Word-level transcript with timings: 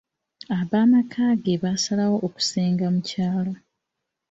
Ab'amaka 0.59 1.23
ge 1.43 1.53
baasalawo 1.61 2.17
okusenga 2.27 2.85
mu 2.93 3.01
kyalo. 3.09 3.53